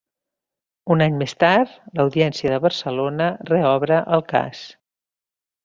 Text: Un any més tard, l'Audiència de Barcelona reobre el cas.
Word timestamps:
Un 0.95 1.03
any 1.05 1.19
més 1.19 1.35
tard, 1.43 1.75
l'Audiència 1.99 2.55
de 2.55 2.59
Barcelona 2.65 3.29
reobre 3.53 4.01
el 4.19 4.27
cas. 4.35 4.65